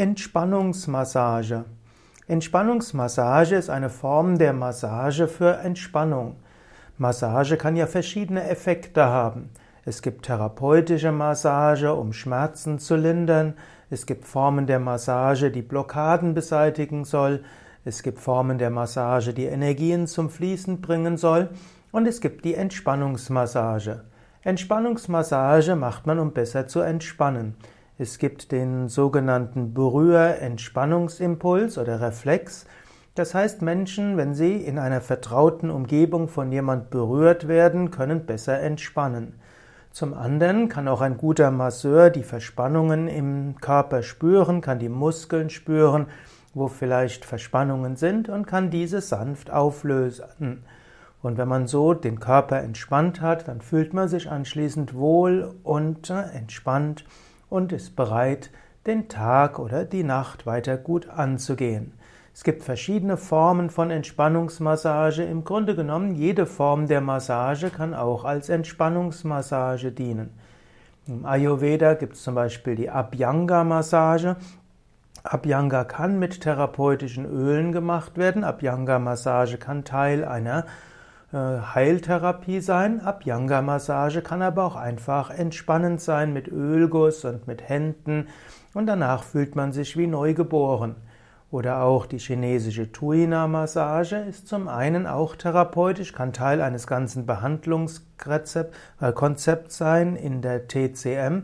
Entspannungsmassage. 0.00 1.66
Entspannungsmassage 2.26 3.54
ist 3.54 3.68
eine 3.68 3.90
Form 3.90 4.38
der 4.38 4.54
Massage 4.54 5.28
für 5.28 5.58
Entspannung. 5.58 6.36
Massage 6.96 7.58
kann 7.58 7.76
ja 7.76 7.86
verschiedene 7.86 8.48
Effekte 8.48 9.04
haben. 9.04 9.50
Es 9.84 10.00
gibt 10.00 10.24
therapeutische 10.24 11.12
Massage, 11.12 11.92
um 11.92 12.14
Schmerzen 12.14 12.78
zu 12.78 12.96
lindern. 12.96 13.52
Es 13.90 14.06
gibt 14.06 14.24
Formen 14.24 14.66
der 14.66 14.80
Massage, 14.80 15.50
die 15.50 15.60
Blockaden 15.60 16.32
beseitigen 16.32 17.04
soll. 17.04 17.44
Es 17.84 18.02
gibt 18.02 18.20
Formen 18.20 18.56
der 18.56 18.70
Massage, 18.70 19.34
die 19.34 19.44
Energien 19.44 20.06
zum 20.06 20.30
Fließen 20.30 20.80
bringen 20.80 21.18
soll. 21.18 21.50
Und 21.92 22.08
es 22.08 22.22
gibt 22.22 22.46
die 22.46 22.54
Entspannungsmassage. 22.54 24.04
Entspannungsmassage 24.44 25.76
macht 25.76 26.06
man, 26.06 26.18
um 26.18 26.32
besser 26.32 26.66
zu 26.66 26.80
entspannen. 26.80 27.54
Es 28.00 28.16
gibt 28.16 28.50
den 28.50 28.88
sogenannten 28.88 29.74
Berühr-Entspannungsimpuls 29.74 31.76
oder 31.76 32.00
Reflex. 32.00 32.64
Das 33.14 33.34
heißt, 33.34 33.60
Menschen, 33.60 34.16
wenn 34.16 34.32
sie 34.32 34.56
in 34.56 34.78
einer 34.78 35.02
vertrauten 35.02 35.68
Umgebung 35.68 36.28
von 36.28 36.50
jemand 36.50 36.88
berührt 36.88 37.46
werden, 37.46 37.90
können 37.90 38.24
besser 38.24 38.58
entspannen. 38.58 39.34
Zum 39.90 40.14
anderen 40.14 40.70
kann 40.70 40.88
auch 40.88 41.02
ein 41.02 41.18
guter 41.18 41.50
Masseur 41.50 42.08
die 42.08 42.22
Verspannungen 42.22 43.06
im 43.06 43.56
Körper 43.60 44.02
spüren, 44.02 44.62
kann 44.62 44.78
die 44.78 44.88
Muskeln 44.88 45.50
spüren, 45.50 46.06
wo 46.54 46.68
vielleicht 46.68 47.26
Verspannungen 47.26 47.96
sind 47.96 48.30
und 48.30 48.46
kann 48.46 48.70
diese 48.70 49.02
sanft 49.02 49.50
auflösen. 49.50 50.64
Und 51.20 51.36
wenn 51.36 51.48
man 51.48 51.66
so 51.66 51.92
den 51.92 52.18
Körper 52.18 52.62
entspannt 52.62 53.20
hat, 53.20 53.46
dann 53.46 53.60
fühlt 53.60 53.92
man 53.92 54.08
sich 54.08 54.30
anschließend 54.30 54.94
wohl 54.94 55.54
und 55.64 56.08
entspannt 56.08 57.04
und 57.50 57.72
ist 57.72 57.96
bereit, 57.96 58.50
den 58.86 59.08
Tag 59.08 59.58
oder 59.58 59.84
die 59.84 60.04
Nacht 60.04 60.46
weiter 60.46 60.78
gut 60.78 61.10
anzugehen. 61.10 61.92
Es 62.32 62.44
gibt 62.44 62.62
verschiedene 62.62 63.16
Formen 63.18 63.68
von 63.68 63.90
Entspannungsmassage. 63.90 65.24
Im 65.24 65.44
Grunde 65.44 65.74
genommen, 65.74 66.14
jede 66.14 66.46
Form 66.46 66.86
der 66.86 67.02
Massage 67.02 67.68
kann 67.68 67.92
auch 67.92 68.24
als 68.24 68.48
Entspannungsmassage 68.48 69.92
dienen. 69.92 70.30
Im 71.06 71.26
Ayurveda 71.26 71.94
gibt 71.94 72.14
es 72.14 72.22
zum 72.22 72.36
Beispiel 72.36 72.76
die 72.76 72.88
Abhyanga-Massage. 72.88 74.36
Abhyanga 75.22 75.84
kann 75.84 76.18
mit 76.18 76.40
therapeutischen 76.40 77.26
Ölen 77.26 77.72
gemacht 77.72 78.16
werden. 78.16 78.44
Abhyanga-Massage 78.44 79.58
kann 79.58 79.84
Teil 79.84 80.24
einer 80.24 80.64
Heiltherapie 81.32 82.60
sein. 82.60 83.00
Abhyanga-Massage 83.00 84.20
kann 84.22 84.42
aber 84.42 84.64
auch 84.64 84.76
einfach 84.76 85.30
entspannend 85.30 86.00
sein 86.00 86.32
mit 86.32 86.48
Ölguss 86.48 87.24
und 87.24 87.46
mit 87.46 87.68
Händen 87.68 88.26
und 88.74 88.86
danach 88.86 89.22
fühlt 89.22 89.54
man 89.56 89.72
sich 89.72 89.96
wie 89.96 90.06
neugeboren. 90.06 90.96
Oder 91.50 91.82
auch 91.82 92.06
die 92.06 92.18
chinesische 92.18 92.92
Tuina-Massage 92.92 94.16
ist 94.16 94.46
zum 94.46 94.68
einen 94.68 95.08
auch 95.08 95.34
therapeutisch, 95.34 96.12
kann 96.12 96.32
Teil 96.32 96.60
eines 96.60 96.86
ganzen 96.86 97.26
Behandlungskonzepts 97.26 98.54
äh, 99.00 99.56
sein 99.68 100.14
in 100.14 100.42
der 100.42 100.68
TCM, 100.68 101.42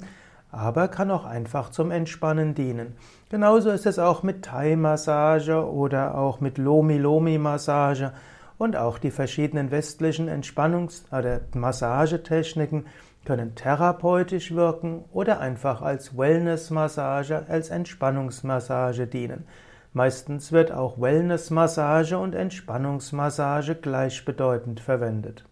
aber 0.53 0.87
kann 0.87 1.11
auch 1.11 1.25
einfach 1.25 1.70
zum 1.70 1.91
Entspannen 1.91 2.55
dienen. 2.55 2.95
Genauso 3.31 3.70
ist 3.70 3.87
es 3.87 3.98
auch 3.98 4.23
mit 4.23 4.45
Thai-Massage 4.45 5.69
oder 5.69 6.17
auch 6.17 6.39
mit 6.41 6.57
Lomi-Lomi-Massage 6.59 8.12
und 8.58 8.76
auch 8.76 8.98
die 8.98 9.10
verschiedenen 9.10 9.70
westlichen 9.70 10.28
Entspannungs- 10.28 11.04
oder 11.16 11.40
Massagetechniken 11.54 12.86
können 13.24 13.54
therapeutisch 13.54 14.54
wirken 14.54 15.04
oder 15.12 15.40
einfach 15.40 15.82
als 15.82 16.16
Wellness-Massage, 16.16 17.46
als 17.48 17.70
Entspannungsmassage 17.70 19.06
dienen. 19.06 19.44
Meistens 19.92 20.52
wird 20.52 20.72
auch 20.72 21.00
Wellness-Massage 21.00 22.18
und 22.18 22.34
Entspannungsmassage 22.34 23.74
gleichbedeutend 23.74 24.80
verwendet. 24.80 25.44